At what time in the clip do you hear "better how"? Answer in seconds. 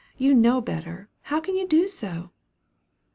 0.59-1.39